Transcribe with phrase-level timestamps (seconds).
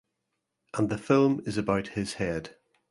[0.73, 2.55] And the film is about his head.